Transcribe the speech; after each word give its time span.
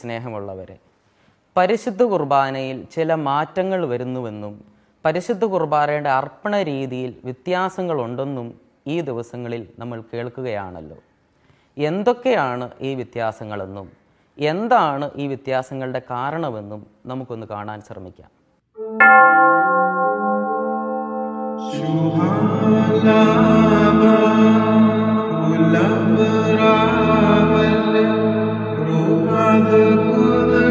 സ്നേഹമുള്ളവരെ. 0.00 0.76
പരിശുദ്ധ 1.56 2.02
കുർബാനയിൽ 2.02 2.78
ചില 2.94 3.14
മാറ്റങ്ങൾ 3.28 3.80
വരുന്നുവെന്നും 3.92 4.54
പരിശുദ്ധ 5.04 5.44
കുർബാനയുടെ 5.44 6.10
അർപ്പണ 6.10 6.62
രീതിയിൽ 6.62 7.12
വ്യത്യാസങ്ങളുണ്ടെന്നും 7.24 8.48
ഈ 8.86 8.96
ദിവസങ്ങളിൽ 9.10 9.62
നമ്മൾ 9.78 9.98
കേൾക്കുകയാണല്ലോ. 10.12 10.98
എന്തൊക്കെയാണ് 11.78 12.66
ഈ 12.80 12.94
വ്യത്യാസങ്ങളെന്നും 12.94 13.88
എന്താണ് 14.38 15.06
ഈ 15.16 15.26
വ്യത്യാസങ്ങളുടെ 15.26 16.02
കാരണമെന്നും 16.10 16.86
നമുക്കൊന്ന് 17.06 17.46
കാണാൻ 17.46 17.80
ശ്രമിക്കാം. 17.88 18.30
Mother, 29.08 29.96
Mother. 29.96 30.67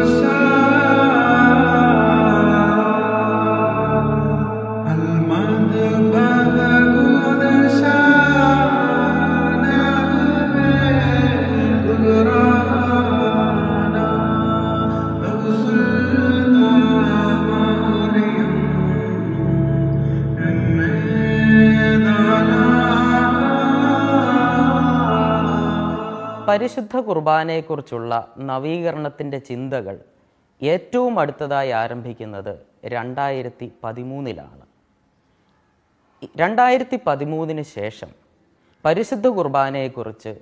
പരിശുദ്ധ 26.48 26.96
കുർബാനയെക്കുറിച്ചുള്ള 27.00 28.12
നവീകരണത്തിന്റെ 28.40 29.38
ചിന്തകൾ 29.38 29.96
ഏറ്റവും 30.60 31.14
അടുത്തതായി 31.18 31.70
ആരംഭിക്കുന്നത് 31.70 32.54
രണ്ടായിരത്തി 32.84 33.66
പതിമൂന്നിലാണ് 33.84 34.64
രണ്ടായിരത്തി 36.36 36.98
പതിമൂന്നിന് 37.06 37.64
ശേഷം 37.76 38.10
പരിശുദ്ധ 38.84 39.26
കുർബാനയെക്കുറിച്ച് 39.28 40.32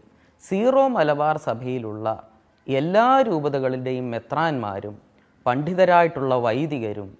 സീറോ 0.42 0.84
മലബാർ 0.88 1.36
സഭയിലുള്ള 1.38 2.06
എല്ലാ 2.66 3.08
രൂപതകളിലെയും 3.20 4.06
മെത്രാന്മാരും 4.10 4.94
പണ്ഡിതരായിട്ടുള്ള 5.46 6.34
വൈദികരും 6.46 7.10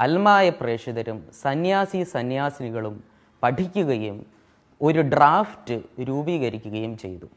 അൽമായ 0.00 0.46
പ്രേക്ഷിതരും 0.50 1.18
സന്യാസി 1.42 2.02
സന്യാസിനികളും 2.14 2.96
പഠിക്കുകയും 3.42 4.16
ഒരു 4.80 5.00
ഡ്രാഫ്റ്റ് 5.12 5.76
രൂപീകരിക്കുകയും 6.00 6.94
ചെയ്തു. 6.98 7.28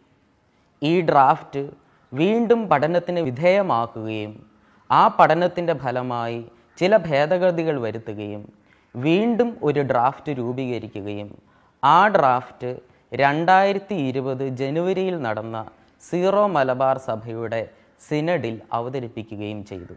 ഈ 0.82 1.02
ഡ്രാഫ്റ്റ് 1.02 1.70
വീണ്ടും 2.14 2.70
പഠനത്തിന് 2.70 3.20
വിധേയമാക്കുകയും 3.20 4.46
ആ 4.92 5.08
പഠനത്തിന്റെ 5.08 5.74
ഫലമായി 5.74 6.46
ചില 6.80 6.98
ഭേദഗതികൾ 6.98 7.80
വരുത്തുകയും 7.82 8.44
വീണ്ടും 8.96 9.58
ഒരു 9.64 9.82
ഡ്രാഫ്റ്റ് 9.82 10.32
രൂപീകരിക്കുകയും 10.32 11.30
ആ 11.84 12.08
ഡ്രാഫ്റ്റ് 12.08 12.78
രണ്ടായിരത്തി 13.14 13.94
ഇരുപത് 13.94 14.48
ജനുവരിയിൽ 14.50 15.22
നടന്ന 15.22 15.66
സീറോ 16.04 16.48
മലബാർ 16.48 16.98
സഭയുടെ 16.98 17.70
സിനഡിൽ 18.10 18.62
അവതരിപ്പിക്കുകയും 18.74 19.66
ചെയ്തു. 19.66 19.96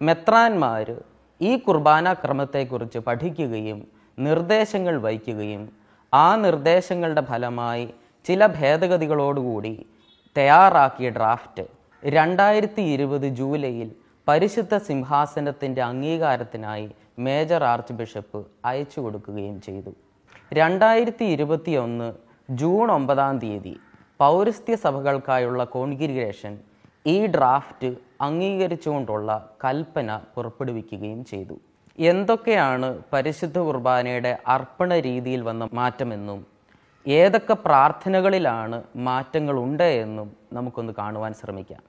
മെത്രാന്മാർ 0.00 1.02
ഈ 1.40 1.56
കുർബാന 1.56 2.12
ക്രമത്തെക്കുറിച്ച് 2.12 2.98
പഠിക്കുകയും 2.98 3.88
നിർദ്ദേശങ്ങൾ 4.18 5.00
വഹിക്കുകയും 5.00 5.62
ആ 6.14 6.36
നിർദ്ദേശങ്ങളുടെ 6.36 7.20
ഫലമായി 7.20 7.86
ചില 8.26 8.46
ഭേദഗതികളോടുകൂടി 8.46 9.86
തയ്യാറാക്കിയ 10.36 11.08
ഡ്രാഫ്റ്റ് 11.10 11.64
രണ്ടായിരത്തി 12.02 12.82
ഇരുപത് 12.94 13.26
ജൂലൈയിൽ 13.38 13.88
പരിശുദ്ധ 14.28 14.76
സിംഹാസനത്തിന്റെ 14.76 15.82
അംഗീകാരത്തിനായി 15.82 16.88
മേജർ 17.18 17.64
ആർച്ച് 17.64 17.92
ബിഷപ്പ് 17.92 18.40
അയച്ചു 18.64 19.00
കൊടുക്കുകയും 19.00 19.60
ചെയ്തു. 19.60 19.92
രണ്ടായിരത്തി 20.52 21.24
ഇരുപത്തി 21.24 21.72
ഒന്ന് 21.84 22.08
ജൂൺ 22.50 22.90
ഒമ്പതാം 22.90 23.38
തീയതി 23.38 23.74
പൗരസ്ത്യ 24.20 24.74
സഭകൾക്കായുള്ള 24.76 25.64
കോൺഗ്രിഗേഷൻ 25.64 26.58
ഈ 27.06 27.26
ഡ്രാഫ്റ്റ് 27.26 27.90
അംഗീകരിച്ചുകൊണ്ടുള്ള 28.20 29.30
കൽപ്പന 29.64 30.20
പുറപ്പെടുവിക്കുകയും 30.34 31.24
ചെയ്തു. 31.24 31.56
എന്തൊക്കെയാണ് 31.98 32.88
പരിശുദ്ധ 33.12 33.58
കുർബാനയുടെ 33.58 34.38
അർപ്പണ 34.56 34.94
രീതിയിൽ 35.00 35.42
വന്ന 35.42 35.68
മാറ്റമെന്നും 35.72 36.40
ഏതൊക്കെ 37.06 37.54
പ്രാർത്ഥനകളിലാണ് 37.54 38.82
മാറ്റങ്ങളുണ്ട് 38.96 39.82
എന്നും 39.82 40.36
നമുക്കൊന്ന് 40.52 40.92
കാണുവാൻ 40.98 41.34
ശ്രമിക്കാം. 41.34 41.82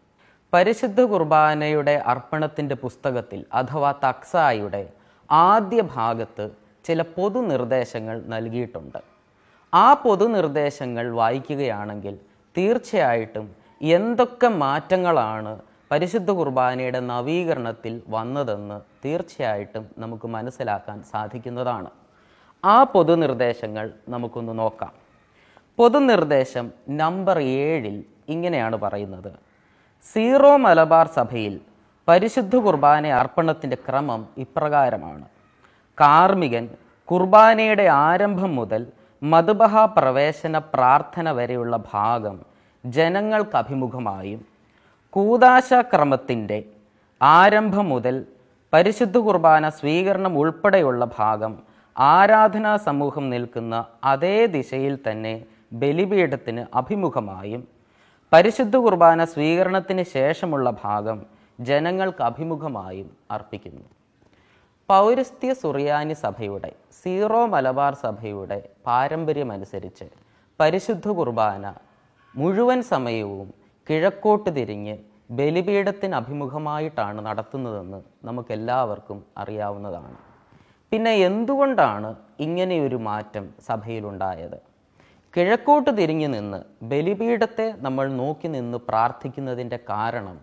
പരിശുദ്ധ 0.54 1.02
കുർബാനയുടെ 1.02 2.04
അർപ്പണത്തിന്റെ 2.06 2.76
പുസ്തകത്തിൽ 2.76 3.46
അഥവാ 3.54 3.92
തക്സായുടെ 3.92 4.90
ആദ്യ 5.32 5.82
ഭാഗത്ത് 5.96 6.52
ചില 6.86 7.02
പൊതുനിർദ്ദേശങ്ങൾ 7.02 8.24
നൽകിയിട്ടുണ്ട്. 8.28 9.00
ആ 9.74 9.94
പൊതുനിർദ്ദേശങ്ങൾ 9.94 11.12
വായിക്കുകയാണെങ്കിൽ 11.12 12.18
തീർച്ചയായിട്ടും 12.58 13.56
എന്തൊക്കെ 13.82 14.48
മാറ്റങ്ങളാണ് 14.48 15.60
പരിശുദ്ധ 15.92 16.32
കുർബാനയുടെ 16.32 17.00
നവീകരണത്തിൽ 17.00 18.02
വന്നതെന്ന് 18.10 18.82
തീർച്ചയായിട്ടും 19.06 19.86
നമുക്ക് 19.98 20.28
മനസ്സിലാക്കാൻ 20.28 21.04
സാധിക്കുന്നതാണ്. 21.04 21.90
ആ 22.66 22.84
പൊതുനിർദ്ദേശങ്ങൾ 22.84 23.94
നമുക്കൊന്ന് 24.10 24.60
നോക്കാം. 24.60 25.07
പൊതുനിർദ്ദേശം 25.78 26.66
നമ്പർ 26.90 27.38
ഏഴിൽ 27.40 28.04
ഇങ്ങനെയാണ് 28.30 28.76
പറയുന്നത്. 28.76 29.32
സീറോ 30.06 30.58
മലബാർ 30.58 31.08
സഭയിൽ 31.08 31.60
പരിശുദ്ധ 32.08 32.56
കുർബാന 32.56 33.08
അർപ്പണത്തിന്റെ 33.08 33.78
ക്രമം 33.88 34.22
ഇപ്രകാരമാണ്. 34.38 35.26
കാർമികൻ 35.98 36.66
കുർബാനയുടെ 37.10 37.86
ആരംഭം 37.88 38.56
മുതൽ 38.56 38.82
മധുബഹ 39.22 39.86
പ്രവേശന 39.86 40.58
പ്രാർത്ഥന 40.74 41.32
വരെയുള്ള 41.32 41.76
ഭാഗം 41.94 42.38
ജനങ്ങൾക്ക് 42.84 43.56
അഭിമുഖമായും 43.58 44.42
കൂതാശാക്രമത്തിന്റെ 45.14 46.60
ആരംഭം 47.22 47.90
മുതൽ 47.90 48.16
പരിശുദ്ധ 48.74 49.18
കുർബാന 49.18 49.70
സ്വീകരണം 49.70 50.34
ഉൾപ്പെടെയുള്ള 50.38 51.06
ഭാഗം 51.20 51.54
ആരാധനാ 51.96 52.76
സമൂഹം 52.78 53.30
നിൽക്കുന്ന 53.30 53.76
അതേ 54.04 54.46
ദിശയിൽ 54.46 54.96
തന്നെ 55.08 55.36
ബലിപീഠത്തിന് 55.72 56.64
അഭിമുഖമായും 56.80 57.64
പരിശുദ്ധ 58.32 58.76
കുർബാന 58.78 59.20
സ്വീകരണത്തിന് 59.24 60.04
ശേഷമുള്ള 60.16 60.68
ഭാഗം 60.84 61.20
ജനങ്ങൾക്ക് 61.60 62.24
അഭിമുഖമായും 62.24 63.10
അർപ്പിക്കുന്നു. 63.32 63.86
പൗരസ്ത്യ 64.90 65.54
സുറിയാനി 65.54 66.16
സഭയുടെ 66.24 66.72
സീറോ 67.02 67.46
മലബാർ 67.54 67.94
സഭയുടെ 68.04 68.70
പാരമ്പര്യമനുസരിച്ച് 68.88 70.08
പരിശുദ്ധ 70.60 71.08
കുർബാന 71.20 71.74
മുഴുവൻ 72.36 72.82
സമയവും 72.94 73.50
കിഴക്കോട്ട് 73.88 74.50
തിരിഞ്ഞ് 74.58 74.96
ബലിപീഠത്തിന് 75.38 76.16
അഭിമുഖമായിട്ടാണ് 76.16 77.20
നടത്തുന്നതെന്ന് 77.28 78.00
നമുക്കെല്ലാവർക്കും 78.28 79.20
അറിയാവുന്നതാണ്. 79.38 80.18
പിന്നെ 80.92 81.14
എന്തുകൊണ്ടാണ് 81.28 82.10
ഇങ്ങനെയൊരു 82.40 82.96
മാറ്റം 82.96 83.46
സഭയിലുണ്ടായത്? 83.70 84.60
കിഴക്കോട്ട് 85.38 85.98
തിരിഞ്ഞു 85.98 86.28
നിന്ന് 86.28 86.64
ബലിപീഠത്തെ 86.84 87.76
നമ്മൾ 87.78 88.12
നോക്കി 88.12 88.48
നിന്ന് 88.48 88.78
പ്രാർത്ഥിക്കുന്നതിന്റെ 88.78 89.80
കാരണം 89.90 90.38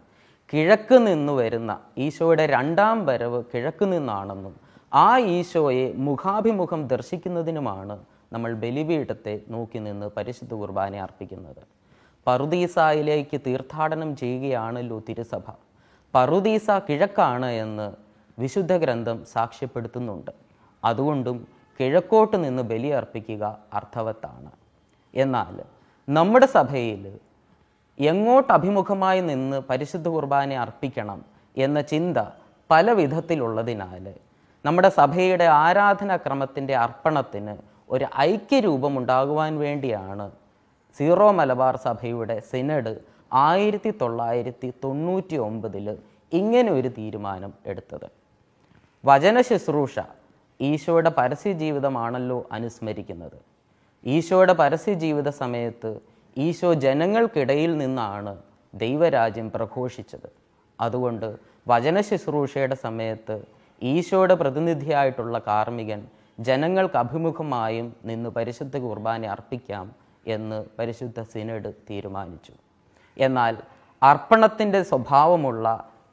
കിഴക്ക് 0.53 1.07
നിന്ന് 1.07 1.33
വരുന്ന 1.33 1.81
ഈശോയുടെ 1.99 2.47
രണ്ടാം 2.47 3.07
വരവ് 3.07 3.43
കിഴക്ക് 3.55 3.93
നിന്നാണെന്നും 3.93 4.55
ആ 4.95 5.19
ഈശോയെ 5.19 5.93
മുഖാഭിമുഖം 5.97 6.89
ദർശിക്കുന്നതിനുമാണ് 6.89 8.05
നമ്മൾ 8.33 8.55
ബലിപീഠത്തെ 8.55 9.41
നോക്കി 9.49 9.79
നിന്ന് 9.79 10.07
പരിശുദ്ധ 10.07 10.55
കുർബാന 10.55 10.97
അർപ്പിക്കുന്നത്. 10.97 11.63
പറുദീസായിലേക്ക് 12.27 13.41
തീർത്ഥാടനം 13.47 14.17
ചെയ്യുകയാണല്ലോ 14.17 15.03
തിരുസഭ. 15.09 15.43
പറുദീസ 16.15 16.71
കിഴക്കാണ് 16.71 17.47
എന്ന് 17.47 17.93
വിശുദ്ധ 18.39 18.77
ഗ്രന്ഥം 18.77 19.25
സാക്ഷ്യപ്പെടുത്തുന്നുണ്ട്. 19.25 20.31
അതുകൊണ്ടും 20.85 21.49
കിഴക്കോട്ട് 21.81 22.45
നിന്ന് 22.45 22.63
ബലി 22.63 22.89
അർപ്പിക്കുക 22.89 23.59
അർത്ഥവത്താണ്. 23.73 24.64
എന്നാൽ 25.15 25.57
നമ്മുടെ 26.09 26.47
സഭയിൽ 26.47 27.03
എങ്ങോട്ട് 27.99 28.53
അഭിമുഖമായി 28.53 29.21
നിന്ന് 29.21 29.59
പരിശുദ്ധ 29.69 30.09
കുർബാന 30.09 30.53
അർപ്പിക്കണം 30.53 31.25
എന്ന 31.57 31.81
ചിന്ത 31.81 32.19
പല 32.71 32.91
വിധത്തിലുള്ളതിനാൽ 32.93 34.07
നമ്മുടെ 34.65 34.89
സഭയുടെ 34.89 35.45
ആരാധനാക്രമത്തിന്റെ 35.45 36.75
അർപ്പണത്തിന് 36.75 37.55
ഒരു 37.91 38.07
ഐക്യരൂപമുണ്ടാകുവാൻ 38.19 39.59
വേണ്ടിയാണ് 39.59 40.27
സീറോ 40.99 41.31
മലബാർ 41.31 41.77
സഭയുടെ 41.77 42.41
സിനഡ് 42.51 42.93
ആയിരത്തി 43.33 43.91
തൊള്ളായിരത്തി 44.01 44.73
തൊണ്ണൂറ്റി 44.85 45.37
ഒമ്പതിൽ 45.37 45.87
ഇങ്ങനെ 46.33 46.71
ഒരു 46.73 46.89
തീരുമാനം 46.89 47.53
എടുത്തത്. 47.67 48.07
വചന 49.05 49.41
ശുശ്രൂഷ 49.41 49.99
ഈശോയുടെ 50.61 51.11
പരസ്യ 51.11 51.53
ജീവിതമാണല്ലോ 51.53 52.39
അനുസ്മരിക്കുന്നത്. 52.53 53.54
ഈശോയുടെ 54.13 54.53
പരസ്യ 54.53 54.95
ജീവിത 54.95 55.29
സമയത്ത് 55.29 55.91
ഈശോ 56.37 56.75
ജനങ്ങൾക്കിടയിൽ 56.75 57.79
നിന്നാണ് 57.79 58.33
ദൈവരാജ്യം 58.75 59.51
പ്രഘോഷിച്ചത്. 59.51 60.29
അതുകൊണ്ട് 60.81 61.29
വചന 61.69 62.01
ശുശ്രൂഷയുടെ 62.01 62.75
സമയത്ത് 62.75 63.37
ഈശോയുടെ 63.83 64.35
പ്രതിനിധിയായിട്ടുള്ള 64.35 65.39
കാർമ്മികൻ 65.47 66.01
ജനങ്ങൾക്ക് 66.39 66.99
അഭിമുഖമായും 66.99 67.97
നിന്ന് 68.05 68.31
പരിശുദ്ധ 68.31 68.77
കുർബാന 68.79 69.27
അർപ്പിക്കാം 69.27 69.87
എന്ന് 70.27 70.65
പരിശുദ്ധ 70.79 71.23
സിനഡ് 71.23 71.71
തീരുമാനിച്ചു. 71.91 72.53
എന്നാൽ 73.17 73.57
അർപ്പണത്തിന്റെ 74.03 74.83
സ്വഭാവമുള്ള 74.83 75.67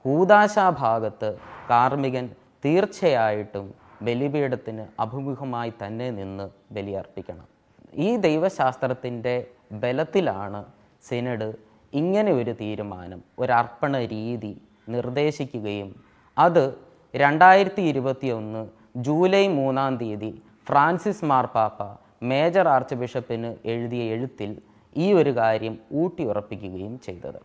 കൂതാശാഭാഗത്ത് 0.05 1.29
കാർമ്മികൻ 1.69 2.29
തീർച്ചയായിട്ടും 2.65 3.73
ബലിപീഠത്തിന് 4.01 4.85
അഭിമുഖമായി 4.99 5.73
തന്നെ 5.81 6.11
നിന്ന് 6.11 6.49
ബലിയർപ്പിക്കണം 6.73 7.60
ഈ 7.93 8.15
ദൈവശാസ്ത്രത്തിന്റെ 8.15 9.47
ബലത്തിലാണ് 9.71 10.65
സിനഡ് 11.01 11.53
ഇങ്ങനെ 11.93 12.31
ഒരു 12.31 12.51
തീരുമാനം 12.51 13.23
ഒരർപ്പണ 13.39 13.97
രീതി 14.05 14.61
നിർദ്ദേശിക്കുകയും 14.89 15.95
അത് 16.37 16.75
രണ്ടായിരത്തി 17.15 17.81
ഇരുപത്തിയൊന്ന് 17.81 18.67
ജൂലൈ 18.95 19.47
മൂന്നാം 19.47 19.97
തീയതി 19.97 20.41
ഫ്രാൻസിസ് 20.67 21.25
മാർപ്പാപ്പ 21.25 21.97
മേജർ 22.23 22.67
ആർച്ച് 22.67 22.95
ബിഷപ്പിന് 22.95 23.55
എഴുതിയ 23.65 24.03
എഴുത്തിൽ 24.03 24.61
ഈ 24.97 25.13
ഒരു 25.13 25.35
കാര്യം 25.35 25.77
ഊട്ടിയുറപ്പിക്കുകയും 25.93 26.99
ചെയ്തത്. 26.99 27.39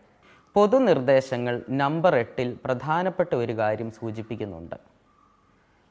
പൊതുനിർദ്ദേശങ്ങൾ 0.53 1.63
നമ്പർ 1.69 2.15
എട്ടിൽ 2.15 2.57
പ്രധാനപ്പെട്ട 2.65 3.35
ഒരു 3.35 3.57
കാര്യം 3.57 3.91
സൂചിപ്പിക്കുന്നുണ്ട്. 3.91 4.75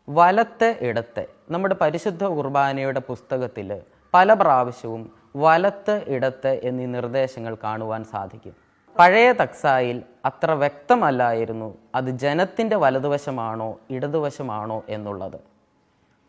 വലത്തെ 0.08 0.78
ഇടത്തെ 0.80 1.26
നമ്മുടെ 1.50 1.74
പരിശുദ്ധ 1.74 2.24
കുർബാനയുടെ 2.24 3.00
പുസ്തകത്തിൽ 3.00 3.80
പല 4.14 4.32
പ്രാവശ്യവും 4.34 5.02
വലത്ത് 5.36 5.94
ഇടത്ത് 6.08 6.60
എന്നീ 6.68 6.86
നിർദ്ദേശങ്ങൾ 6.86 7.56
കാണുവാൻ 7.64 8.04
സാധിക്കും. 8.04 8.54
പഴയ 8.96 9.32
തക്സായിൽ 9.40 10.02
അത്ര 10.24 10.50
വ്യക്തമല്ലായിരുന്നു 10.62 11.68
അത് 11.94 12.10
ജനത്തിന്റെ 12.24 12.76
വലതുവശമാണോ 12.76 13.68
ഇടതുവശമാണോ 13.96 14.78
എന്നുള്ളത്. 14.88 15.38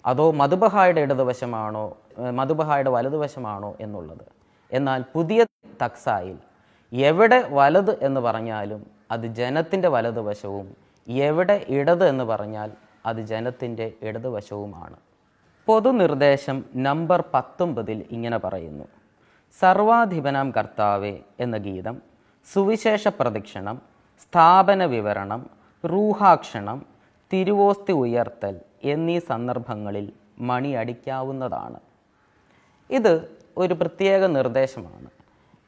അതോ 0.06 0.32
മധുബഹായുടെ 0.32 1.02
ഇടതുവശമാണോ 1.02 1.86
മധുബഹായുടെ 2.40 2.90
വലതുവശമാണോ 2.90 3.76
എന്നുള്ളത്. 3.86 4.26
എന്നാൽ 4.72 5.02
പുതിയ 5.16 5.40
തക്സായിൽ 5.84 6.38
എവിടെ 6.92 7.40
വലത് 7.58 8.04
എന്ന് 8.08 8.22
പറഞ്ഞാലും 8.22 8.82
അത് 9.12 9.26
ജനത്തിന്റെ 9.40 9.90
വലതുവശവും 9.96 10.68
എവിടെ 11.08 11.66
ഇടത് 11.78 12.06
എന്ന് 12.10 12.24
പറഞ്ഞാൽ 12.24 12.70
അത് 13.06 13.20
ജനത്തിന്റെ 13.32 13.94
ഇടതുവശവുമാണ്. 14.02 14.98
പൊതുനിർദ്ദേശം 15.68 16.66
നമ്പർ 16.76 17.24
പത്തൊമ്പതിൽ 17.34 18.06
ഇങ്ങനെ 18.12 18.38
പറയുന്നു. 18.38 18.84
സർവാധിപനാം 19.60 20.54
കർത്താവെ 20.58 21.20
എന്ന 21.40 21.58
ഗീതം 21.58 22.02
സുവിശേഷ 22.54 23.08
പ്രദക്ഷിണം 23.08 23.82
സ്ഥാപന 24.22 24.86
വിവരണം 24.86 25.50
റൂഹാക്ഷണം 25.86 26.86
തിരുവോസ്തി 27.34 27.92
ഉയർത്തൽ 27.92 28.60
എന്നീ 28.84 29.20
സന്ദർഭങ്ങളിൽ 29.20 30.12
മണിയടിക്കാവുന്നതാണ്. 30.40 31.80
ഇത് 32.90 33.30
ഒരു 33.58 33.74
പ്രത്യേക 33.74 34.26
നിർദ്ദേശമാണ്. 34.26 35.10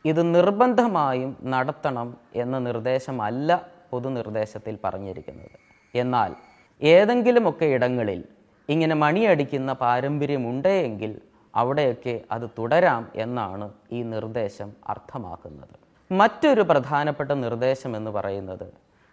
ഇത് 0.06 0.36
നിർബന്ധമായും 0.36 1.38
നടത്തണം 1.44 2.18
എന്ന 2.36 2.60
നിർദ്ദേശമല്ല 2.60 3.68
പൊതുനിർദ്ദേശത്തിൽ 3.92 4.78
പറഞ്ഞിരിക്കുന്നത്. 4.84 5.58
എന്നാൽ 5.96 6.36
ഏതെങ്കിലുമൊക്കെ 6.82 7.66
ഇടങ്ങളിൽ 7.66 8.24
ഇങ്ങനെ 8.70 8.96
മണിയടിക്കുന്ന 8.96 9.74
പാരമ്പര്യമുണ്ടെങ്കിൽ 9.74 11.12
അവിടെയൊക്കെ 11.56 12.22
അത് 12.32 12.50
തുടരാം 12.58 13.04
എന്നാണ് 13.16 13.66
ഈ 13.92 14.04
നിർദ്ദേശം 14.04 14.70
അർത്ഥമാക്കുന്നത്. 14.88 15.76
മറ്റൊരു 16.12 16.62
പ്രധാനപ്പെട്ട 16.62 17.32
നിർദ്ദേശം 17.32 17.92
എന്ന് 17.98 18.12
പറയുന്നത് 18.12 18.68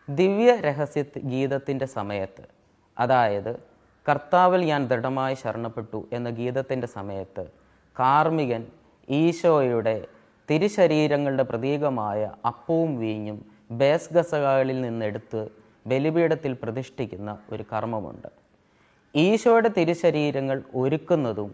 ദിവ്യ 0.08 0.50
രഹസ്യ 0.60 1.02
ഗീതത്തിന്റെ 1.32 1.86
സമയത്ത് 1.86 2.44
അതായത് 2.98 3.52
കർത്താവിൽ 4.06 4.60
ഞാൻ 4.60 4.88
ദൃഢമായി 4.88 5.34
ശരണപ്പെട്ടു 5.34 6.00
എന്ന 6.12 6.30
ഗീതത്തിന്റെ 6.30 6.86
സമയത്ത് 6.86 7.44
കാർമികൻ 7.96 8.62
ഈശോയുടെ 9.10 9.96
തിരുശരീരങ്ങളുടെ 10.50 11.42
പ്രതീകമായ 11.42 12.30
അപ്പവും 12.46 12.98
വീഞ്ഞും 12.98 13.38
ബേസ്ഗസകളിൽ 13.70 14.80
നിന്നെടുത്ത് 14.80 15.40
ബലിപീഠത്തിൽ 15.86 16.52
പ്രതിഷ്ഠിക്കുന്ന 16.62 17.38
ഒരു 17.52 17.64
കർമ്മമുണ്ട്. 17.72 18.45
ഈശോയുടെ 19.24 19.68
തിരുശരീരങ്ങൾ 19.76 20.58
ഒരുക്കുന്നതും 20.80 21.50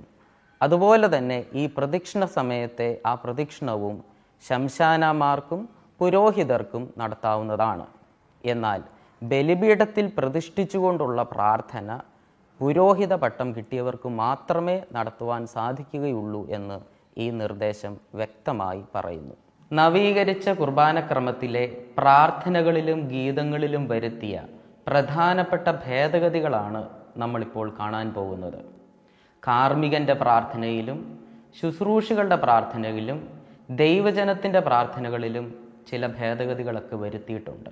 അതുപോലെ 0.60 1.06
തന്നെ 1.14 1.36
ഈ 1.60 1.64
പ്രദക്ഷിണ 1.76 2.24
സമയത്തെ 2.36 2.88
ആ 3.10 3.12
പ്രദക്ഷിണവും 3.22 3.96
ശംശാനമാർക്കും 4.44 5.60
പുരോഹിതർക്കും 6.00 6.84
നടത്താവുന്നതാണ്. 7.00 7.86
എന്നാൽ 8.44 8.80
ബലിപീഠത്തിൽ 9.22 10.06
പ്രതിഷ്ഠിച്ചുകൊണ്ടുള്ള 10.16 11.22
പ്രാർത്ഥന 11.34 11.98
പുരോഹിത 12.60 13.14
പട്ടം 13.22 13.48
കിട്ടിയവർക്ക് 13.56 14.08
മാത്രമേ 14.22 14.76
നടത്തുവാൻ 14.96 15.42
സാധിക്കുകയുള്ളൂ 15.54 16.42
എന്ന് 16.56 16.78
ഈ 17.24 17.26
നിർദ്ദേശം 17.40 17.94
വ്യക്തമായി 18.18 18.82
പറയുന്നു. 18.94 19.36
നവീകരിച്ച 19.70 20.48
കുർബാനക്രമത്തിലെ 20.60 21.64
പ്രാർത്ഥനകളിലും 21.98 22.98
ഗീതങ്ങളിലും 23.12 23.84
വരുത്തിയ 23.92 24.34
പ്രധാനപ്പെട്ട 24.88 25.68
ഭേദഗതികളാണ് 25.86 26.82
നമ്മളിപ്പോൾ 27.16 27.76
കാണാൻ 27.78 28.12
പോകുന്നത്. 28.12 28.64
കാർമികന്റെ 29.48 30.12
പ്രാർത്ഥനയിലും 30.12 31.18
ശുശ്രൂഷകളുടെ 31.60 32.36
പ്രാർത്ഥനയിലും 32.36 33.40
ദൈവജനത്തിന്റെ 33.70 34.60
പ്രാർത്ഥനകളിലും 34.60 35.54
ചില 35.90 36.06
ഭേദഗതികളൊക്കെ 36.06 36.96
വരുത്തിയിട്ടുണ്ട്. 36.96 37.70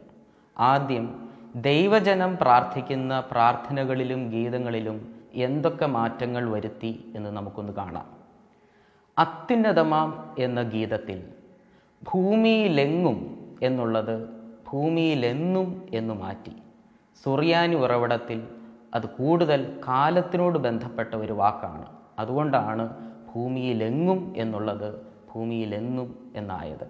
ആദ്യം 0.59 1.29
ദൈവജനം 1.57 2.37
പ്രാർത്ഥിക്കുന്ന 2.37 3.21
പ്രാർത്ഥനകളിലും 3.21 4.31
ഗീതങ്ങളിലും 4.31 5.15
എന്തൊക്കെ 5.35 5.87
മാറ്റങ്ങൾ 5.87 6.51
വരുത്തി 6.51 7.13
എന്ന് 7.17 7.31
നമുക്കൊന്ന് 7.31 7.73
കാണാം. 7.73 8.07
അത്യുന്നതമാം 9.19 10.35
എന്ന 10.39 10.63
ഗീതത്തിൽ 10.63 11.25
ഭൂമിയിലെങ്ങും 12.13 13.49
എന്നുള്ളത് 13.63 14.29
ഭൂമിയിലെന്നും 14.73 15.89
എന്ന് 15.93 16.15
മാറ്റി 16.15 16.53
സുറിയാനി 17.25 17.75
ഉറവിടത്തിൽ 17.75 18.49
അത് 18.95 19.07
കൂടുതൽ 19.07 19.61
കാലത്തിനോട് 19.89 20.59
ബന്ധപ്പെട്ട 20.59 21.15
ഒരു 21.15 21.33
വാക്കാണ്. 21.33 21.87
അതുകൊണ്ടാണ് 22.19 22.85
ഭൂമിയിലെങ്ങും 23.35 24.35
എന്നുള്ളത് 24.37 24.89
ഭൂമിയിലെന്നും 25.33 26.09
എന്നായത്. 26.37 26.87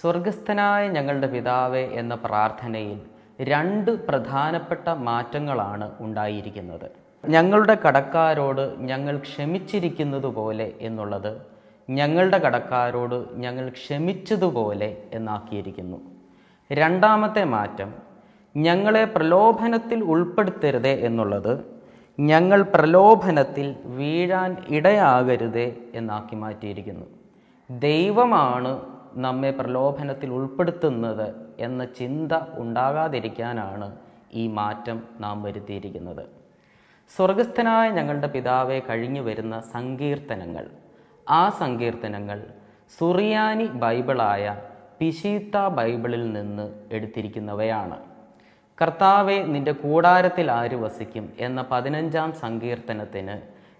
സ്വർഗസ്ഥനായ 0.00 0.88
ഞങ്ങളുടെ 0.88 1.26
പിതാവേ 1.26 1.84
എന്ന 2.00 2.14
പ്രാർത്ഥനയിൽ 2.14 3.00
രണ്ട് 3.40 3.90
പ്രധാനപ്പെട്ട 4.08 4.88
മാറ്റങ്ങളാണ് 4.88 5.90
ഉണ്ടായിരിക്കുന്നത്. 6.00 6.90
ഞങ്ങളുടെ 7.28 7.74
കടക്കാരോട് 7.74 8.62
ഞങ്ങൾ 8.90 9.18
ക്ഷമിച്ചിരിക്കുന്നത് 9.18 10.26
പോലെ 10.26 10.72
എന്നുള്ളത് 10.80 11.32
ഞങ്ങളുടെ 11.90 12.38
കടക്കാരോട് 12.38 13.18
ഞങ്ങൾ 13.34 13.68
ക്ഷമിച്ചതുപോലെ 13.68 14.96
എന്നാക്കിയിരിക്കുന്നു. 15.12 15.98
രണ്ടാമത്തെ 16.72 17.44
മാറ്റം 17.44 18.11
ഞങ്ങളെ 18.56 19.04
പ്രലോഭനത്തിൽ 19.04 20.04
ഉൾപ്പെടുത്തരുതേ 20.04 20.94
എന്നുള്ളത് 20.94 21.64
ഞങ്ങൾ 22.20 22.62
പ്രലോഭനത്തിൽ 22.62 23.76
വീഴാൻ 23.84 24.56
ഇടയാകരുതേ 24.68 25.76
എന്നാക്കി 25.94 26.36
മാറ്റിയിരിക്കുന്നു. 26.36 27.06
ദൈവമാണ് 27.70 28.86
നമ്മെ 29.14 29.50
പ്രലോഭനത്തിൽ 29.50 30.30
ഉൾപ്പെടുത്തുന്നത് 30.30 31.34
എന്ന 31.58 31.84
ചിന്ത 31.84 32.32
ഉണ്ടാകാതിരിക്കാനാണ് 32.54 33.96
ഈ 34.34 34.48
മാറ്റം 34.48 35.02
നാം 35.20 35.42
വരുത്തിയിരിക്കുന്നത്. 35.42 36.26
സ്വർഗസ്ഥനായ 37.16 37.90
ഞങ്ങളുടെ 37.90 38.26
പിതാവെ 38.26 38.82
കഴിഞ്ഞു 38.88 39.20
വരുന്ന 39.20 39.60
സങ്കീർത്തനങ്ങൾ. 39.60 40.66
ആ 41.30 41.48
സങ്കീർത്തനങ്ങൾ 41.48 42.44
സുറിയാനി 42.98 43.64
ബൈബിളായ 43.64 44.56
പിശീത്ത 44.98 45.68
ബൈബിളിൽ 45.68 46.32
നിന്ന് 46.32 46.72
എടുത്തിരിക്കുന്നവയാണ്. 46.92 48.11
കർത്താവെ 48.80 49.34
നിന്റെ 49.46 49.72
കൂടാരത്തിൽ 49.72 50.50
ആര് 50.50 50.76
വസിക്കും? 50.76 51.32
എന്ന 51.38 51.64
പതിനഞ്ചാം 51.70 52.32
സങ്കീർത്തനത്തിന് 52.32 53.34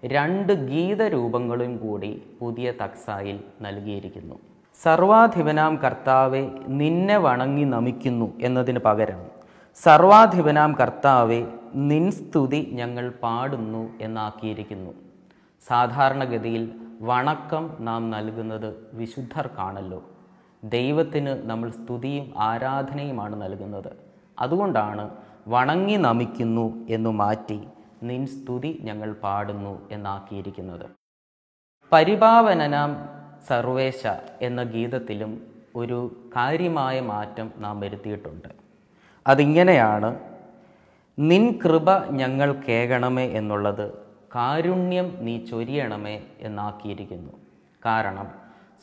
രണ്ട് 0.05 0.53
ഗീതരൂപങ്ങളും 0.53 1.77
കൂടി 1.77 2.11
പുതിയ 2.41 2.71
തക്സായിൽ 2.71 3.43
നൽകിയിരിക്കുന്നു. 3.61 4.35
സർവാധിപനാം 4.83 5.75
കർത്താവെ 5.75 6.41
നിന്നെ 6.79 7.17
വണങ്ങി 7.17 7.63
നമിക്കുന്നു 7.63 8.27
എന്നതിന് 8.41 8.79
പകരം 8.79 9.19
സർവാധിപനാം 9.83 10.73
കർത്താവെ 10.73 11.41
നിൻ 11.75 12.11
സ്തുതി 12.11 12.69
ഞങ്ങൾ 12.73 13.09
പാടുന്നു 13.23 13.83
എന്നാക്കിയിരിക്കുന്നു. 14.01 14.91
സാധാരണഗതിയിൽ 15.67 16.71
വണക്കം 17.01 17.77
നാം 17.79 18.09
നൽകുന്നത് 18.11 18.69
വിശുദ്ധർക്കാണല്ലോ. 18.93 20.03
ദൈവത്തിന് 20.63 21.31
നമ്മൾ 21.43 21.69
സ്തുതിയും 21.69 22.33
ആരാധനയുമാണ് 22.37 23.41
നൽകുന്നത്. 23.41 24.12
അതുകൊണ്ടാണ് 24.39 25.09
വണങ്ങി 25.47 25.95
നമിക്കുന്നു 25.95 26.85
എന്നു 26.89 27.09
മാറ്റി 27.09 27.67
നിൻ 28.03 28.27
സ്തുതി 28.27 28.79
ഞങ്ങൾ 28.81 29.13
പാടുന്നു 29.13 29.89
എന്നാക്കിയിരിക്കുന്നത്. 29.91 30.85
പരിഭാവനനാം 31.93 33.09
സർവേശ 33.47 34.07
എന്ന 34.41 34.63
ഗീതത്തിലും 34.63 35.47
ഒരു 35.75 36.29
കാര്യമായ 36.35 37.01
മാറ്റം 37.01 37.51
നാം 37.57 37.79
വരുത്തിയിട്ടുണ്ട്. 37.79 38.47
അതിങ്ങനെയാണ് 39.27 40.19
നിൻ 41.19 41.59
കൃപ 41.63 42.05
ഞങ്ങൾ 42.09 42.53
കേകണമേ 42.53 43.25
എന്നുള്ളത് 43.25 43.93
കാരുണ്യം 44.35 45.17
നീ 45.19 45.45
ചൊരിയണമേ 45.45 46.21
എന്നാക്കിയിരിക്കുന്നു. 46.39 47.33
കാരണം 47.85 48.27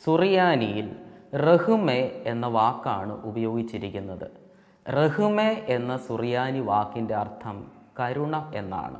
സുറിയാനിയിൽ 0.05 0.95
റഹുമേ 1.35 2.23
എന്ന 2.25 2.47
വാക്കാണ് 2.47 3.23
ഉപയോഗിച്ചിരിക്കുന്നത്. 3.23 4.40
റഹുമെ 4.85 5.49
എന്ന 5.75 5.91
സുറിയാനി 6.05 6.59
വാക്കിന്റെ 6.69 7.15
അർത്ഥം 7.15 7.57
കരുണ 7.99 8.35
എന്നാണ്. 8.59 8.99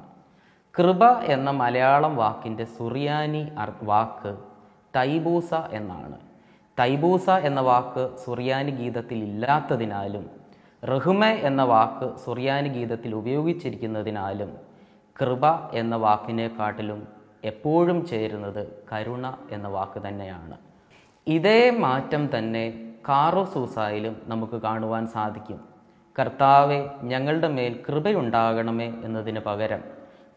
കൃപ 0.75 1.03
എന്ന 1.35 1.49
മലയാളം 1.61 2.13
വാക്കിന്റെ 2.15 2.65
സുറിയാനി 2.77 3.41
വാക്ക് 3.89 4.31
തൈബൂസ 4.95 5.51
എന്നാണ്. 5.79 6.17
തൈബൂസ 6.77 7.29
എന്ന 7.49 7.61
വാക്ക് 7.69 8.03
സുറിയാനി 8.25 8.71
ഗീതത്തിൽ 8.71 9.19
ഇല്ലാത്തതിനാലും 9.29 10.25
റഹ്മെ 10.83 11.31
എന്ന 11.49 11.63
വാക്ക് 11.63 12.07
സുറിയാനി 12.25 12.69
ഗീതത്തിൽ 12.77 13.11
ഉപയോഗിച്ചിരിക്കുന്നതിനാലും 13.21 14.51
കൃപ 15.19 15.45
എന്ന 15.81 15.95
വാക്കിനെക്കാട്ടിലും 16.05 17.01
എപ്പോഴും 17.51 17.99
ചേരുന്നത് 18.11 18.63
കരുണ 18.91 19.25
എന്ന 19.55 19.67
വാക്ക് 19.75 19.99
തന്നെയാണ്. 20.07 20.55
ഇതേ 21.27 21.59
മാറ്റം 21.83 22.23
തന്നെ 22.37 22.65
കാറോ 23.09 23.43
സൂസായിലും 23.53 24.15
നമുക്ക് 24.31 24.57
കാണുവാൻ 24.67 25.03
സാധിക്കും. 25.17 25.59
കർത്താവെ 26.19 26.89
ഞങ്ങളുടെ 27.03 27.47
മേൽ 27.47 27.79
കൃപയുണ്ടാകണമേ 27.89 28.93
എന്നതിന് 29.03 29.39
പകരം 29.39 29.83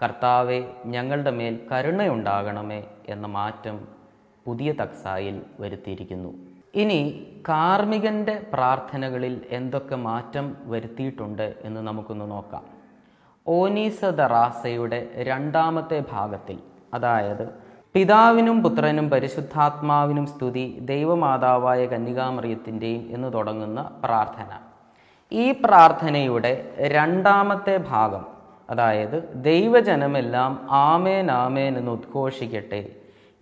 കർത്താവെ 0.02 0.58
ഞങ്ങളുടെ 0.86 1.30
മേൽ 1.30 1.58
കരുണയുണ്ടാകണമേ 1.72 2.84
എന്ന 3.08 3.26
മാറ്റം 3.26 3.88
പുതിയ 4.46 4.72
തക്സായിൽ 4.72 5.42
വരുത്തിയിരിക്കുന്നു. 5.60 6.32
ഇനി 6.74 7.00
കാർമികന്റെ 7.48 8.46
പ്രാർത്ഥനകളിൽ 8.52 9.40
എന്തൊക്കെ 9.50 9.96
മാറ്റം 9.96 10.56
വരുത്തിയിട്ടുണ്ട് 10.64 11.54
എന്ന് 11.60 11.80
നമുക്കൊന്ന് 11.80 12.30
നോക്കാം. 12.30 12.64
ഓനീസ 13.46 14.04
ദറാസയുടെ 14.04 15.00
രണ്ടാമത്തെ 15.16 16.04
ഭാഗത്തിൽ 16.12 16.58
അതായത് 16.94 17.48
പിതാവിനും 17.94 18.62
പുത്രനും 18.62 19.10
പരിശുദ്ധാത്മാവിനും 19.10 20.26
സ്തുതി 20.26 20.78
ദൈവമാതാവായ 20.80 21.86
കന്യകാമറിയത്തിന്റെയും 21.86 23.04
എന്ന് 23.10 23.32
തുടങ്ങുന്ന 23.32 24.00
പ്രാർത്ഥന. 24.04 24.73
ഈ 25.32 25.52
പ്രാർത്ഥനയുടെ 25.52 26.74
രണ്ടാമത്തെ 26.78 27.76
ഭാഗം 27.76 28.24
അതായത് 28.70 29.28
ദൈവജനമെല്ലാം 29.34 30.58
ആമേൻ 30.70 31.30
ആമേൻ 31.30 31.78
എന്ന് 31.78 31.90
ഉദ്ഘോഷിക്കട്ടെ. 31.90 32.90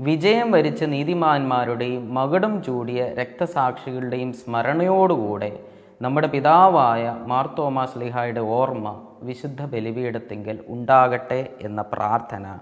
വിജയം 0.01 0.51
വരിച്ച 0.51 0.85
നീതിമാന്മാരുടെയും 0.85 2.15
മകുടം 2.15 2.63
ചൂടിയ 2.63 3.15
രക്തസാക്ഷികളുടെയും 3.15 4.33
സ്മരണയോടുകൂടെ 4.33 5.59
നമ്മുടെ 6.03 6.27
പിതാവായ 6.27 7.17
മാർത്തോമാ 7.27 7.85
സ്ലിഹായുടെ 7.85 8.41
ഓർമ്മ 8.41 9.01
വിശുദ്ധ 9.23 9.63
ബലിപീഠത്തിങ്കൽ 9.63 10.59
ഉണ്ടാകട്ടെ 10.69 11.47
എന്ന 11.63 11.83
പ്രാർത്ഥന 11.83 12.59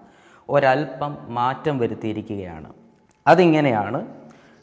ഒരൽപ്പം 0.49 1.17
മാറ്റം 1.29 1.79
വരുത്തിയിരിക്കുകയാണ്. 1.79 2.69
അതിങ്ങനെയാണ് 3.27 4.07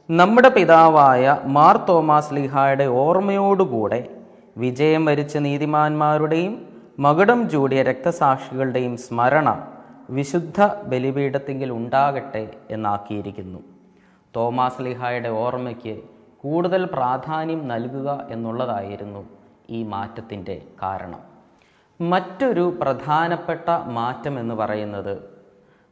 നമ്മുടെ 0.09 0.49
പിതാവായ 0.49 1.37
മാർ 1.45 1.77
തോമാസ് 1.89 2.33
ലിഹായുടെ 2.33 2.85
ഓർമ്മയോടുകൂടെ 2.85 4.16
വിജയം 4.61 5.05
വരിച്ച 5.05 5.37
നീതിമാന്മാരുടെയും 5.37 6.53
മകുടം 6.99 7.49
ചൂടിയ 7.49 7.83
രക്തസാക്ഷികളുടെയും 7.83 8.97
സ്മരണ 8.97 9.49
വിശുദ്ധ 10.09 10.59
ബലിപീഠത്തിങ്കിൽ 10.91 11.71
ഉണ്ടാകട്ടെ 11.71 12.43
എന്നാക്കിയിരിക്കുന്നു. 12.71 13.59
തോമാസ് 14.35 14.81
ലിഹായുടെ 14.81 15.29
ഓർമ്മയ്ക്ക് 15.29 15.95
കൂടുതൽ 16.43 16.85
പ്രാധാന്യം 16.85 17.67
നൽകുക 17.67 18.27
എന്നുള്ളതായിരുന്നു 18.29 19.21
ഈ 19.69 19.83
മാറ്റത്തിന്റെ 19.83 20.61
കാരണം. 20.83 21.21
മറ്റൊരു 22.01 22.77
പ്രധാനപ്പെട്ട 22.81 23.69
മാറ്റം 23.97 24.39
എന്ന് 24.39 24.55
പറയുന്നത് 24.55 25.13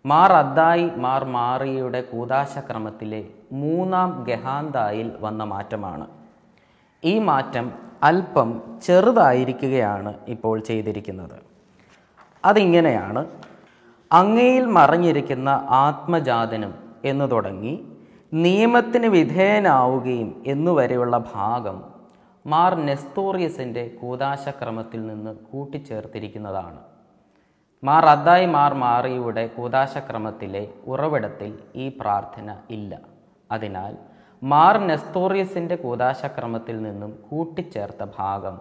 മാർ 0.05 0.31
അദ്ദായി 0.33 0.91
മാർ 0.95 1.25
മാറിയുടെ 1.37 2.01
കൂതാശക്രമത്തിലെ 2.01 3.21
മൂന്നാം 3.51 4.25
ഗഹാന്തായിൽ 4.29 5.11
വന്ന 5.19 5.43
മാറ്റമാണ്. 5.43 6.07
ഈ 7.03 7.19
മാറ്റം 7.19 7.84
അല്പം 8.05 8.49
ചെറുതായിരിക്കുകയാണ് 8.85 10.11
ഇപ്പോൾ 10.27 10.55
ചെയ്തിരിക്കുന്നത്. 10.59 11.37
അതിങ്ങനെയാണ് 12.45 13.21
അങ്ങയിൽ 14.11 14.65
മറഞ്ഞിരിക്കുന്ന 14.77 15.49
ആത്മജാതനും 15.85 16.73
എന്ന് 17.05 17.25
തുടങ്ങി 17.31 17.73
നിയമത്തിന് 18.33 19.07
വിധേയനാവുകയും 19.07 20.29
എന്നുവരെയുള്ള 20.47 21.15
ഭാഗം 21.35 21.77
മാർ 22.45 22.71
നെസ്തോറിയസിന്റെ 22.87 23.83
കൂതാശക്രമത്തിൽ 24.01 25.01
നിന്ന് 25.07 25.31
കൂട്ടിച്ചേർത്തിരിക്കുന്നതാണ്. 25.51 26.79
മാർ 27.83 28.05
അദ്ദായി 28.05 28.45
മാർ 28.45 28.73
മാറിയുടെ 28.83 29.43
കൂതാശക്രമത്തിലെ 29.47 30.63
ഉറവിടത്തിൽ 30.91 31.51
ഈ 31.75 31.85
പ്രാർത്ഥന 31.99 32.57
ഇല്ല. 32.69 32.93
അതിനാൽ 33.51 33.93
മാർ 34.45 34.77
നെസ്തോറിയസിന്റെ 34.87 35.75
കൂതാശക്രമത്തിൽ 35.75 36.81
നിന്നും 36.81 37.19
കൂട്ടിച്ചേർത്ത 37.31 38.03
ഭാഗം. 38.17 38.55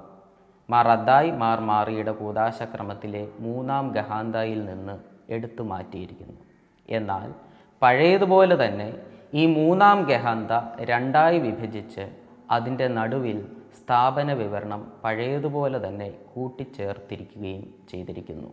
മാർ 0.71 0.89
അദ്ദായി 0.89 1.31
മാർ 1.31 1.61
മാറിയുടെ 1.61 2.13
കൂതാശക്രമത്തിലെ 2.13 3.29
മൂന്നാം 3.41 3.89
ഗഹാന്തായിൽ 3.89 4.65
നിന്ന് 4.65 4.99
എടുത്തു 5.33 5.63
മാറ്റിയിരിക്കുന്നു. 5.63 6.39
എന്നാൽ 6.91 7.33
പഴയതുപോലെ 7.83 8.67
തന്നെ 8.67 8.89
ഈ 9.35 9.47
മൂന്നാം 9.47 10.03
ഗഹാന്ത 10.03 10.51
രണ്ടായി 10.81 11.39
വിഭജിച്ച് 11.39 12.05
അതിന്റെ 12.51 12.89
നടുവിൽ 12.89 13.47
സ്ഥാപന 13.77 14.33
വിവരണം 14.33 14.93
പഴയതുപോലെ 15.05 15.89
തന്നെ 15.89 16.09
കൂട്ടിച്ചേർത്തിരിക്കുകയും 16.35 17.75
ചെയ്തിരിക്കുന്നു. 17.89 18.51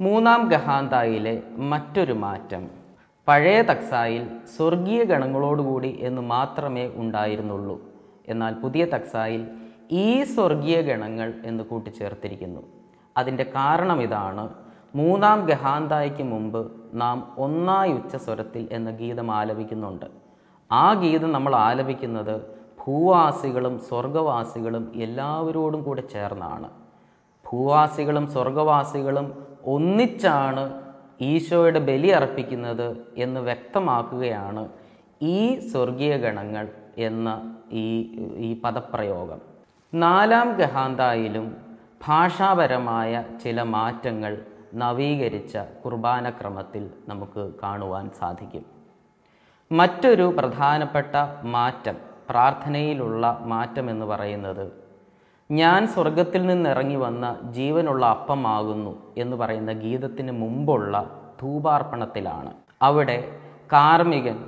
മൂന്നാം 0.00 0.48
ഗഹാന്തായിലെ 0.48 1.42
മറ്റൊരു 1.56 2.12
മാറ്റം 2.12 2.81
പഴയ 3.28 3.62
തക്സായിൽ 3.62 4.28
സ്വർഗീയ 4.56 5.04
ഗണങ്ങളോടുകൂടി 5.04 5.98
എന്ന് 6.02 6.22
മാത്രമേ 6.22 6.90
ഉണ്ടായിരുന്നുള്ളൂ. 6.94 7.80
എന്നാൽ 8.28 8.54
പുതിയ 8.54 8.84
തക്സായിൽ 8.84 9.48
ഈ 9.90 10.22
സ്വർഗീയ 10.22 10.80
ഗണങ്ങൾ 10.80 11.34
എന്ന് 11.44 11.64
കൂട്ടിച്ചേർത്തിരിക്കുന്നു. 11.64 12.60
അതിന്റെ 13.16 13.44
കാരണം 13.44 14.02
ഇതാണ്. 14.02 14.48
മൂന്നാം 14.94 15.46
ഗഹാന്തായ്ക്ക് 15.46 16.22
മുമ്പ് 16.22 16.72
നാം 16.94 17.32
ഒന്നായി 17.38 17.92
ഉച്ചസ്വരത്തിൽ 17.92 18.68
എന്ന 18.72 18.90
ഗീതം 18.90 19.30
ആലപിക്കുന്നുണ്ട്. 19.30 20.06
ആ 20.72 20.92
ഗീതം 20.92 21.32
നമ്മൾ 21.32 21.54
ആലപിക്കുന്നത് 21.54 22.40
ഭൂവാസികളും 22.86 23.78
സ്വർഗവാസികളും 23.78 24.92
എല്ലാവരോടും 24.94 25.82
കൂടെ 25.82 26.00
ചേർന്നാണ്. 26.00 26.70
ഭൂവാസികളും 27.50 28.26
സ്വർഗവാസികളും 28.26 29.46
ഒന്നിച്ചാണ് 29.66 30.81
ഈശോയുടെ 31.24 31.78
ബലി 31.78 32.08
അർപ്പിക്കുന്നത് 32.08 32.88
എന്ന് 33.16 33.40
വ്യക്തമാക്കുകയാണ് 33.40 34.68
ഈ 35.22 35.38
സ്വർഗീയ 35.70 36.16
ഗണങ്ങൾ 36.16 36.68
എന്ന 36.98 37.28
ഈ 37.72 37.86
ഈ 38.46 38.60
പദപ്രയോഗം. 38.60 39.40
നാലാം 39.94 40.48
ഗഹാന്തായിലും 40.56 41.46
ഭാഷാപരമായ 42.06 43.24
ചില 43.44 43.62
മാറ്റങ്ങൾ 43.62 44.32
നവീകരിച്ച 44.74 45.56
കുർബാനക്രമത്തിൽ 45.84 46.90
നമുക്ക് 47.08 47.42
കാണുവാൻ 47.62 48.10
സാധിക്കും. 48.20 48.64
മറ്റൊരു 49.70 50.34
പ്രധാനപ്പെട്ട 50.38 51.14
മാറ്റം 51.56 51.96
പ്രാർത്ഥനയിലുള്ള 52.30 53.24
മാറ്റം 53.42 53.90
എന്ന് 53.90 54.06
പറയുന്നത് 54.06 54.64
ഞാൻ 55.52 55.86
സ്വർഗത്തിൽ 55.86 56.46
നിന്നിറങ്ങി 56.46 56.94
വന്ന 56.94 57.38
ജീവനുള്ള 57.50 58.06
അപ്പമാകുന്നു 58.06 58.92
എന്ന് 59.16 59.36
പറയുന്ന 59.36 59.72
ഗീതത്തിന് 59.72 60.32
മുമ്പുള്ള 60.32 60.94
ധൂപാർപ്പണത്തിലാണ്. 61.42 62.52
അവിടെ 62.82 63.16
കാർമികൻ 63.72 64.38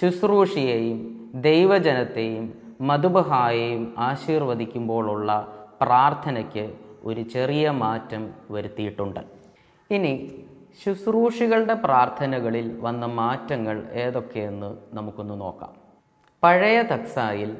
ശുശ്രൂഷയെയും 0.00 0.98
ദൈവജനത്തെയും 1.34 2.44
മധുബഹായെയും 2.80 3.94
ആശീർവദിക്കുമ്പോഴുള്ള 3.98 5.30
പ്രാർത്ഥനയ്ക്ക് 5.80 6.74
ഒരു 7.04 7.20
ചെറിയ 7.20 7.70
മാറ്റം 7.70 8.22
വരുത്തിയിട്ടുണ്ട്. 8.50 9.20
ഇനി 9.90 10.12
ശുശ്രൂഷികളുടെ 10.84 11.74
പ്രാർത്ഥനകളിൽ 11.74 12.80
വന്ന 12.80 13.06
മാറ്റങ്ങൾ 13.06 13.88
ഏതൊക്കെയെന്ന് 13.92 14.70
നമുക്കൊന്ന് 14.92 15.40
നോക്കാം. 15.40 15.72
പഴയ 16.42 16.82
തക്സായിൽ 16.82 17.50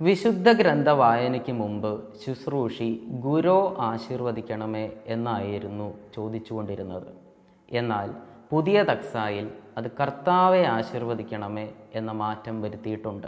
വിശുദ്ധ 0.00 0.52
ഗ്രന്ഥ 0.52 0.88
വായനയ്ക്ക് 0.88 1.52
മുമ്പ് 1.52 2.02
ശുശ്രൂഷി 2.24 3.06
ഗുരോ 3.06 3.76
ആശീർവദിക്കണമേ 3.80 4.90
എന്നായിരുന്നു 5.06 5.94
ചോദിച്ചുകൊണ്ടിരുന്നത്. 6.14 7.06
എന്നാൽ 7.72 8.10
പുതിയ 8.50 8.82
തക്സായിൽ 8.82 9.50
അത് 9.78 9.90
കർത്താവെ 10.00 10.62
ആശീർവദിക്കണമേ 10.64 11.72
എന്ന 11.94 12.12
മാറ്റം 12.12 12.62
വരുത്തിയിട്ടുണ്ട്. 12.62 13.26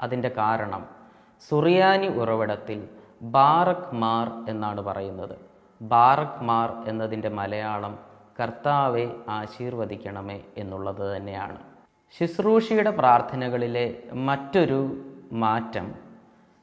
അതിന്റെ 0.00 0.28
കാരണം 0.28 0.86
സുറിയാനി 1.48 2.06
ഉറവിടത്തിൽ 2.06 2.88
ബാറക് 3.22 3.94
മാർ 3.94 4.44
എന്നാണ് 4.48 4.80
പറയുന്നത്. 4.80 5.36
ബാറക് 5.82 6.42
മാർ 6.42 6.84
എന്നതിന്റെ 6.88 7.28
മലയാളം 7.28 7.98
കർത്താവെ 8.40 9.14
ആശീർവദിക്കണമേ 9.28 10.40
എന്നുള്ളത് 10.58 11.16
തന്നെയാണ്. 11.16 11.58
ശുശ്രൂഷിയുടെ 12.18 12.90
പ്രാർത്ഥനകളിലെ 12.90 14.02
മറ്റൊരു 14.12 15.04
മാറ്റം 15.32 16.01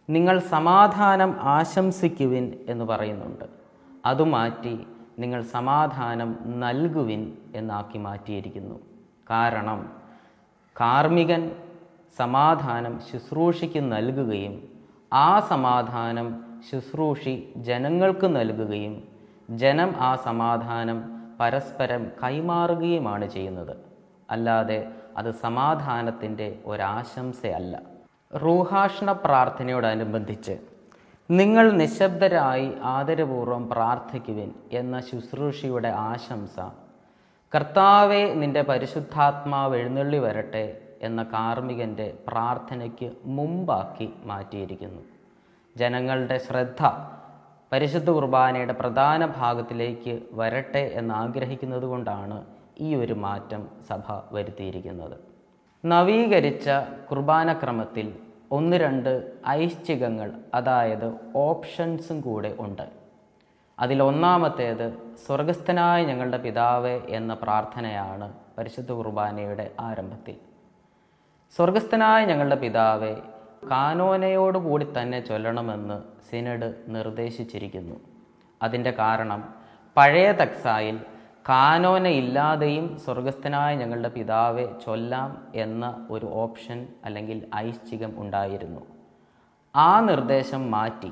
നിങ്ങൾ 0.10 0.39
സമാധാനം 0.39 1.36
ആശംസിക്കുവിൻ 1.42 2.66
എന്ന് 2.70 2.86
പറയുന്നുണ്ട്. 2.86 3.44
അത് 4.06 4.24
മാറ്റി 4.24 4.88
നിങ്ങൾ 5.20 5.42
സമാധാനം 5.42 6.38
നൽകുവിൻ 6.46 7.38
എന്നാക്കി 7.56 7.98
മാറ്റിയിരിക്കുന്നു. 7.98 8.80
കാരണം 9.30 9.89
കാർമികൻ 10.82 11.51
സമാധാനം 12.18 13.00
ശുശ്രൂഷയ്ക്ക് 13.12 13.92
നൽകുകയും 13.92 14.68
ആ 15.13 15.39
സമാധാനം 15.39 16.44
ശുശ്രൂഷി 16.72 17.54
ജനങ്ങൾക്ക് 17.58 18.36
നൽകുകയും 18.36 19.04
ജനം 19.50 19.94
ആ 19.98 20.16
സമാധാനം 20.16 21.22
പരസ്പരം 21.39 22.08
കൈമാറുകയുമാണ് 22.24 23.30
ചെയ്യുന്നത്. 23.30 23.78
അല്ലാതെ 24.30 24.92
അത് 25.18 25.32
സമാധാനത്തിന്റെ 25.32 26.60
ഒരാശംസയല്ല. 26.66 27.88
റൂഹാഷ്ണ 28.33 29.12
പ്രാർത്ഥനയോടനുബന്ധിച്ച് 29.12 30.57
നിങ്ങൾ 31.31 31.71
നിശബ്ദരായി 31.71 32.74
ആദരപൂർവം 32.83 33.69
പ്രാർത്ഥിക്കുവിൻ 33.69 34.53
എന്ന 34.71 35.00
ശുശ്രൂഷയുടെ 35.00 35.88
ആശംസ. 35.88 36.59
കർത്താവെ 37.55 38.33
നിന്റെ 38.33 38.62
പരിശുദ്ധാത്മാവ് 38.62 39.75
എഴുന്നള്ളി 39.75 40.17
വരട്ടെ 40.17 40.81
എന്ന 41.01 41.24
കാർമ്മികന്റെ 41.24 42.17
പ്രാർത്ഥനയ്ക്ക് 42.27 43.12
മുമ്പാക്കി 43.25 44.13
മാറ്റിയിരിക്കുന്നു. 44.25 45.01
ജനങ്ങളുടെ 45.77 46.38
ശ്രദ്ധ 46.38 46.83
പരിശുദ്ധ 47.71 48.09
കുർബാനയുടെ 48.09 48.74
പ്രധാന 48.74 49.25
ഭാഗത്തിലേക്ക് 49.25 50.21
വരട്ടെ 50.31 50.91
എന്ന് 50.93 51.13
ആഗ്രഹിക്കുന്നത് 51.13 51.83
കൊണ്ടാണ് 51.83 52.45
ഈ 52.79 52.95
ഒരു 52.95 53.13
മാറ്റം 53.13 53.67
സഭ 53.89 54.03
വരുത്തിയിരിക്കുന്നത്. 54.31 55.28
നവീകരിച്ച 55.86 56.69
കുർബാനക്രമത്തിൽ 57.12 58.13
ഒന്ന് 58.51 58.77
രണ്ട് 58.77 59.31
ഐശ്ചികങ്ങൾ 59.48 60.31
അതായത് 60.53 61.13
ഓപ്ഷൻസും 61.36 62.21
കൂടെ 62.21 62.55
ഉണ്ട്. 62.59 62.89
അതിലൊന്നാമത്തേത് 63.79 64.86
സ്വർഗസ്ഥനായ 65.25 66.05
ഞങ്ങളുടെ 66.05 66.38
പിതാവേ 66.38 67.01
എന്ന 67.09 67.33
പ്രാർത്ഥനയാണ് 67.33 68.33
പരിശുദ്ധ 68.57 68.91
കുർബാനയുടെ 68.91 69.71
ആരംഭത്തിൽ. 69.79 70.36
സ്വർഗസ്ഥനായ 71.55 72.25
ഞങ്ങളുടെ 72.25 72.55
പിതാവേ 72.55 73.15
കാനോനയോടുകൂടി 73.71 74.88
തന്നെ 74.98 75.19
ചൊല്ലണമെന്ന് 75.25 76.01
സിനഡ് 76.29 76.74
നിർദ്ദേശിച്ചിരിക്കുന്നു. 76.88 77.95
അതിന്റെ 78.63 78.91
കാരണം 78.91 79.53
പഴയ 79.98 80.31
തക്സായിൽ 80.31 81.00
കാനോന 81.50 82.08
ഇല്ലാതെയും 82.08 82.98
സ്വർഗസ്ഥനായ 82.98 83.75
ഞങ്ങളുടെ 83.75 84.10
പിതാവെ 84.10 84.65
ചൊല്ലാം 84.86 85.29
എന്ന 85.56 86.08
ഒരു 86.10 86.25
ഓപ്ഷൻ 86.25 86.88
അല്ലെങ്കിൽ 87.06 87.50
ഐശ്ചികം 87.56 88.22
ഉണ്ടായിരുന്നു. 88.22 88.82
ആ 89.75 90.00
നിർദ്ദേശം 90.00 90.72
മാറ്റി 90.72 91.12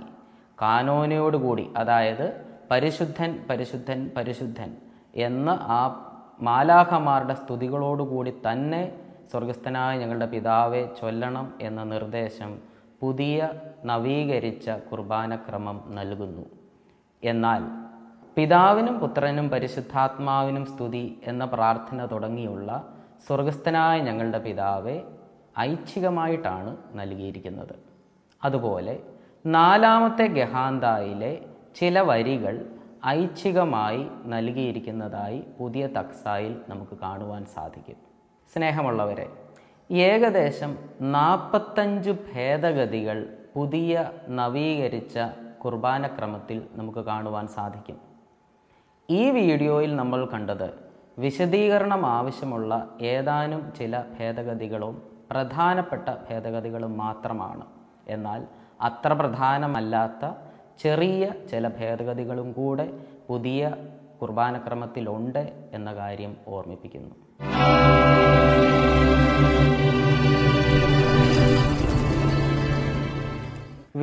കാനോനയോടുകൂടി 0.62 1.65
അതായത് 1.77 2.44
പരിശുദ്ധൻ 2.72 3.32
പരിശുദ്ധൻ 3.50 4.12
പരിശുദ്ധൻ 4.17 4.77
എന്ന 5.15 5.50
ആ 5.50 5.82
മാലാഖമാരുടെ 6.41 7.34
സ്തുതികളോടുകൂടി 7.34 8.34
തന്നെ 8.48 8.84
സ്വർഗസ്ഥനായ 9.32 10.00
ഞങ്ങളുടെ 10.00 10.25
പിതാവെ 10.25 10.89
ചൊല്ലണം 11.01 11.53
എന്ന 11.62 11.84
നിർദ്ദേശം 11.84 12.60
പുതിയ 13.01 13.50
നവീകരിച്ച 13.86 14.70
കുർബാനക്രമം 14.70 15.84
നൽകുന്നു. 15.88 16.46
എന്നാൽ 17.24 17.87
പിതാവിനും 18.38 19.00
പുത്രനും 19.00 19.50
പരിശുദ്ധാത്മാവിനും 19.50 20.65
സ്തുതി 20.65 21.22
എന്ന 21.24 21.46
പ്രാർത്ഥന 21.46 22.06
തുടങ്ങിയുള്ള 22.06 22.94
സ്വർഗസ്ഥനായ 23.27 24.01
ഞങ്ങളുടെ 24.01 24.40
പിതാവെ 24.40 25.01
ഐച്ഛികമായിട്ടാണ് 25.59 26.77
നൽകിയിരിക്കുന്നത്. 26.94 27.75
അതുപോലെ 28.44 29.00
നാലാമത്തെ 29.46 30.27
ഗഹാന്തായിലെ 30.27 31.42
ചില 31.75 32.00
വരികൾ 32.00 32.66
ഐച്ഛികമായി 33.07 34.07
നൽകിയിരിക്കുന്നതായി 34.25 35.44
പുതിയ 35.59 35.88
തക്സായിൽ 35.88 36.61
നമുക്ക് 36.70 36.98
കാണുവാൻ 36.98 37.46
സാധിക്കും. 37.46 37.96
സ്നേഹമുള്ളവരെ 38.53 39.27
ഏകദേശം 39.92 40.77
നാൽപ്പത്തഞ്ച് 41.01 42.11
ഭേദഗതികൾ 42.11 43.38
പുതിയ 43.55 44.11
നവീകരിച്ച 44.29 45.18
കുർബാനക്രമത്തിൽ 45.59 46.68
നമുക്ക് 46.74 47.00
കാണുവാൻ 47.00 47.48
സാധിക്കും. 47.48 48.06
ഈ 49.09 49.20
വീഡിയോയിൽ 49.35 49.91
നമ്മൾ 49.96 50.22
കണ്ടത് 50.31 50.70
വിശദീകരണം 51.24 52.01
ആവശ്യമുള്ള 52.05 52.72
ഏതാനും 53.11 53.61
ചില 53.77 54.01
ഭേദഗതികളും 54.15 54.96
പ്രധാനപ്പെട്ട 55.31 56.07
ഭേദഗതികളും 56.29 56.98
മാത്രമാണ്. 57.03 57.65
എന്നാൽ 58.15 58.41
അത്ര 58.89 59.13
പ്രധാനമല്ലാത്ത 59.22 60.31
ചെറിയ 60.83 61.29
ചില 61.51 61.67
ഭേദഗതികളും 61.79 62.50
കൂടെ 62.59 62.87
പുതിയ 63.29 63.72
കുർബാനക്രമത്തിലുണ്ട് 64.22 65.41
എന്ന 65.74 65.89
കാര്യം 66.01 66.35
ഓർമ്മിപ്പിക്കുന്നു. 66.48 67.15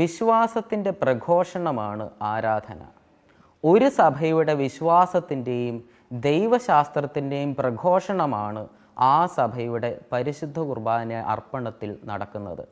വിശ്വാസത്തിന്റെ 0.00 0.90
പ്രഘോഷണമാണ് 1.02 2.04
ആരാധന. 2.32 2.82
ഒരു 3.70 3.88
സഭയുടെ 3.98 4.54
വിശ്വാസത്തിന്റെയും 4.62 5.76
ദൈവശാസ്ത്രത്തിന്റെയും 6.26 7.50
പ്രഘോഷണമാണ് 7.60 8.62
ആ 9.12 9.14
സഭയുടെ 9.36 9.90
പരിശുദ്ധ 10.12 10.58
കുർബാന 10.70 11.12
അർപ്പണത്തിൽ 11.34 11.90
നടക്കുന്നത്. 12.10 12.64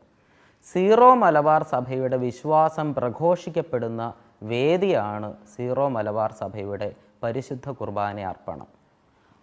സീറോ 0.67 1.09
മലബാർ 1.23 1.63
സഭയുടെ 1.73 2.19
വിശ്വാസം 2.27 2.89
പ്രഘോഷിക്കപ്പെടുന്ന 2.99 4.03
വേദിയാണ് 4.53 5.31
സീറോ 5.55 5.87
മലബാർ 5.97 6.31
സഭയുടെ 6.43 6.91
പരിശുദ്ധ 7.23 7.67
കുർബാന 7.81 8.21
അർപ്പണം. 8.33 8.69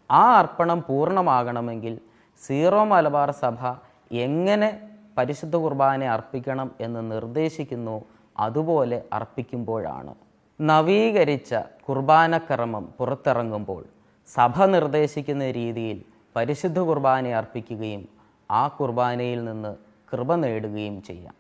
ആ 0.10 0.24
അർപ്പണം 0.42 0.80
പൂർണമാകണമെങ്കിൽ 0.88 1.98
സീറോ 2.42 2.84
മലബാർ 2.94 3.30
സഭ 3.44 3.60
എങ്ങനെ 4.28 4.72
പരിശുദ്ധ 5.18 5.56
കുർബാന 5.66 6.04
അർപ്പിക്കണം 6.16 6.70
എന്ന് 6.86 7.02
നിർദ്ദേശിക്കുന്നു 7.12 7.98
അതുപോലെ 8.48 8.98
അർപ്പിക്കുമ്പോഴാണ്. 9.18 10.14
നവീകരിച്ച 10.60 11.52
കുർബാനക്രമം 11.88 12.86
പുറത്തിറങ്ങുമ്പോൾ 12.98 13.84
സഭ 14.30 14.66
നിർദ്ദേശിക്കുന്ന 14.66 15.46
രീതിയിൽ 15.52 16.00
പരിശുദ്ധ 16.36 16.80
കുർബാന 16.80 17.28
അർപ്പിക്കുകയും 17.40 18.04
ആ 18.50 18.64
കുർബാനയിൽ 18.80 19.40
നിന്ന് 19.44 19.72
കൃപ 20.12 20.36
നേടുകയും 20.36 21.02
ചെയ്യാം. 21.02 21.36